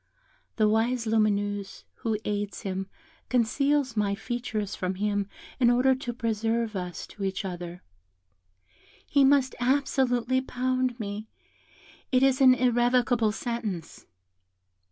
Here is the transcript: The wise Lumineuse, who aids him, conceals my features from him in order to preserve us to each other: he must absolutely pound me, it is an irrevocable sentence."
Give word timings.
The 0.55 0.67
wise 0.67 1.05
Lumineuse, 1.05 1.83
who 1.97 2.17
aids 2.25 2.61
him, 2.63 2.87
conceals 3.29 3.95
my 3.95 4.15
features 4.15 4.75
from 4.75 4.95
him 4.95 5.27
in 5.59 5.69
order 5.69 5.93
to 5.93 6.11
preserve 6.11 6.75
us 6.75 7.05
to 7.05 7.23
each 7.23 7.45
other: 7.45 7.83
he 9.05 9.23
must 9.23 9.53
absolutely 9.59 10.41
pound 10.41 10.99
me, 10.99 11.29
it 12.11 12.23
is 12.23 12.41
an 12.41 12.55
irrevocable 12.55 13.31
sentence." 13.31 14.07